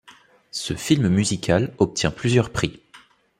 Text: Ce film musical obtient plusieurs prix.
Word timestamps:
Ce 0.49 0.73
film 0.73 1.09
musical 1.09 1.75
obtient 1.77 2.09
plusieurs 2.09 2.49
prix. 2.49 2.81